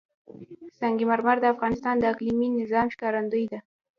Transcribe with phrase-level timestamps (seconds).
[0.79, 3.59] سنگ مرمر د افغانستان د اقلیمي نظام ښکارندوی ده.